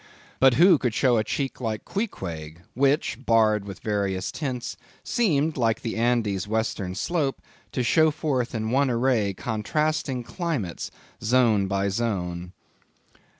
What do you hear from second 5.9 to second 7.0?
Andes' western